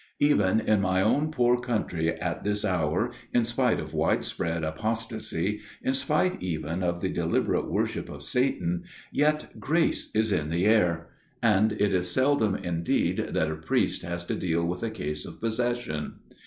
Even 0.19 0.59
in 0.59 0.81
my 0.81 0.99
own 0.99 1.29
poor 1.29 1.59
country 1.59 2.09
at 2.11 2.43
this 2.43 2.65
hour, 2.65 3.11
in 3.35 3.45
spite 3.45 3.79
of 3.79 3.93
widespread 3.93 4.63
apos 4.63 5.07
tacy, 5.07 5.59
in 5.83 5.93
spite 5.93 6.41
even 6.41 6.81
of 6.81 7.01
the 7.01 7.09
deliberate 7.11 7.69
worship 7.69 8.09
of 8.09 8.23
Satan, 8.23 8.83
yet 9.11 9.59
grace 9.59 10.09
is 10.15 10.31
in 10.31 10.49
the 10.49 10.65
air; 10.65 11.09
and 11.43 11.73
it 11.73 11.93
is 11.93 12.09
seldom, 12.09 12.55
indeed, 12.55 13.17
that 13.29 13.51
a 13.51 13.55
priest 13.55 14.01
has 14.01 14.25
to 14.25 14.33
deal 14.33 14.65
with 14.65 14.81
a 14.81 14.89
case 14.89 15.23
of 15.23 15.35
FATHER 15.35 15.41
MEURON'S 15.41 15.57
TALE 15.57 15.65
35 15.75 15.85
possession. 15.85 16.13